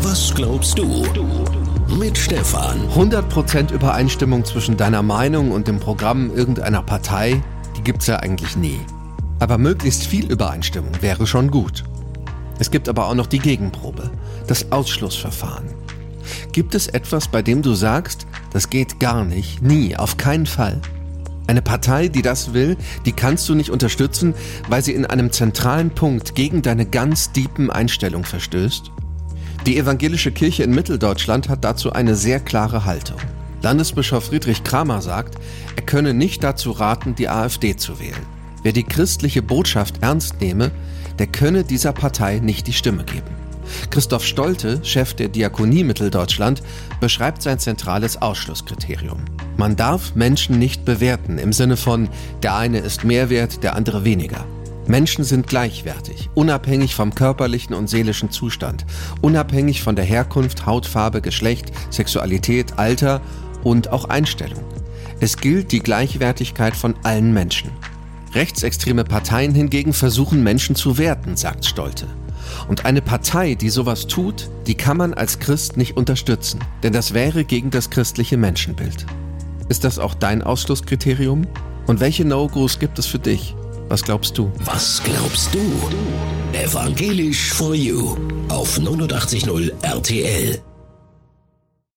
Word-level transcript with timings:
Was 0.00 0.34
glaubst 0.34 0.78
du? 0.78 1.06
Mit 1.98 2.18
Stefan. 2.18 2.88
100% 2.94 3.72
Übereinstimmung 3.72 4.44
zwischen 4.44 4.76
deiner 4.76 5.02
Meinung 5.02 5.52
und 5.52 5.68
dem 5.68 5.78
Programm 5.78 6.34
irgendeiner 6.34 6.82
Partei, 6.82 7.42
die 7.76 7.82
gibt's 7.82 8.06
ja 8.06 8.16
eigentlich 8.16 8.56
nie. 8.56 8.80
Aber 9.38 9.58
möglichst 9.58 10.04
viel 10.04 10.30
Übereinstimmung 10.30 10.92
wäre 11.00 11.26
schon 11.26 11.50
gut. 11.50 11.84
Es 12.58 12.70
gibt 12.70 12.88
aber 12.88 13.08
auch 13.08 13.14
noch 13.14 13.26
die 13.26 13.38
Gegenprobe, 13.38 14.10
das 14.46 14.70
Ausschlussverfahren. 14.70 15.68
Gibt 16.52 16.74
es 16.74 16.86
etwas, 16.86 17.28
bei 17.28 17.42
dem 17.42 17.62
du 17.62 17.74
sagst, 17.74 18.26
das 18.52 18.70
geht 18.70 19.00
gar 19.00 19.24
nicht, 19.24 19.62
nie, 19.62 19.96
auf 19.96 20.16
keinen 20.16 20.46
Fall? 20.46 20.80
Eine 21.46 21.62
Partei, 21.62 22.08
die 22.08 22.22
das 22.22 22.54
will, 22.54 22.76
die 23.04 23.12
kannst 23.12 23.48
du 23.48 23.54
nicht 23.54 23.70
unterstützen, 23.70 24.34
weil 24.68 24.82
sie 24.82 24.92
in 24.92 25.06
einem 25.06 25.32
zentralen 25.32 25.90
Punkt 25.90 26.34
gegen 26.34 26.62
deine 26.62 26.86
ganz 26.86 27.32
diepen 27.32 27.70
Einstellung 27.70 28.24
verstößt? 28.24 28.90
Die 29.66 29.78
evangelische 29.78 30.32
Kirche 30.32 30.62
in 30.62 30.74
Mitteldeutschland 30.74 31.48
hat 31.48 31.64
dazu 31.64 31.92
eine 31.92 32.14
sehr 32.14 32.40
klare 32.40 32.84
Haltung. 32.84 33.18
Landesbischof 33.62 34.24
Friedrich 34.24 34.64
Kramer 34.64 35.02
sagt, 35.02 35.36
er 35.76 35.82
könne 35.82 36.14
nicht 36.14 36.42
dazu 36.42 36.72
raten, 36.72 37.14
die 37.14 37.28
AfD 37.28 37.76
zu 37.76 38.00
wählen. 38.00 38.26
Wer 38.62 38.72
die 38.72 38.84
christliche 38.84 39.42
Botschaft 39.42 40.02
ernst 40.02 40.40
nehme, 40.40 40.72
der 41.18 41.28
könne 41.28 41.62
dieser 41.62 41.92
Partei 41.92 42.38
nicht 42.38 42.66
die 42.66 42.72
Stimme 42.72 43.04
geben. 43.04 43.41
Christoph 43.90 44.24
Stolte, 44.24 44.80
Chef 44.82 45.14
der 45.14 45.28
Diakonie 45.28 45.84
Mitteldeutschland, 45.84 46.62
beschreibt 47.00 47.42
sein 47.42 47.58
zentrales 47.58 48.20
Ausschlusskriterium. 48.20 49.24
Man 49.56 49.76
darf 49.76 50.14
Menschen 50.14 50.58
nicht 50.58 50.84
bewerten 50.84 51.38
im 51.38 51.52
Sinne 51.52 51.76
von, 51.76 52.08
der 52.42 52.56
eine 52.56 52.78
ist 52.78 53.04
mehr 53.04 53.30
wert, 53.30 53.62
der 53.62 53.76
andere 53.76 54.04
weniger. 54.04 54.44
Menschen 54.86 55.24
sind 55.24 55.46
gleichwertig, 55.46 56.28
unabhängig 56.34 56.94
vom 56.94 57.14
körperlichen 57.14 57.74
und 57.74 57.88
seelischen 57.88 58.30
Zustand, 58.30 58.84
unabhängig 59.20 59.82
von 59.82 59.94
der 59.94 60.04
Herkunft, 60.04 60.66
Hautfarbe, 60.66 61.20
Geschlecht, 61.20 61.72
Sexualität, 61.90 62.78
Alter 62.78 63.20
und 63.62 63.92
auch 63.92 64.06
Einstellung. 64.06 64.64
Es 65.20 65.36
gilt 65.36 65.70
die 65.70 65.78
Gleichwertigkeit 65.78 66.74
von 66.74 66.94
allen 67.04 67.32
Menschen. 67.32 67.70
Rechtsextreme 68.34 69.04
Parteien 69.04 69.54
hingegen 69.54 69.92
versuchen 69.92 70.42
Menschen 70.42 70.74
zu 70.74 70.98
werten, 70.98 71.36
sagt 71.36 71.64
Stolte. 71.64 72.08
Und 72.68 72.84
eine 72.84 73.02
Partei, 73.02 73.54
die 73.54 73.70
sowas 73.70 74.06
tut, 74.06 74.50
die 74.66 74.74
kann 74.74 74.96
man 74.96 75.14
als 75.14 75.38
Christ 75.38 75.76
nicht 75.76 75.96
unterstützen, 75.96 76.60
denn 76.82 76.92
das 76.92 77.14
wäre 77.14 77.44
gegen 77.44 77.70
das 77.70 77.90
christliche 77.90 78.36
Menschenbild. 78.36 79.06
Ist 79.68 79.84
das 79.84 79.98
auch 79.98 80.14
dein 80.14 80.42
Ausschlusskriterium? 80.42 81.46
Und 81.86 82.00
welche 82.00 82.24
No-Gos 82.24 82.78
gibt 82.78 82.98
es 82.98 83.06
für 83.06 83.18
dich? 83.18 83.54
Was 83.88 84.02
glaubst 84.02 84.38
du? 84.38 84.50
Was 84.64 85.02
glaubst 85.02 85.54
du? 85.54 85.60
Evangelisch 86.52 87.52
for 87.52 87.74
You 87.74 88.16
auf 88.48 88.78
89.0 88.78 89.72
RTL. 89.82 90.71